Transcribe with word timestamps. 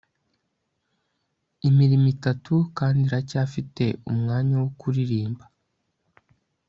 imirimo 1.69 2.07
itatu, 2.15 2.53
kandi 2.77 2.97
iracyafite 3.07 3.85
umwanya 4.11 4.53
wo 4.61 4.69
kuririmba 4.79 5.43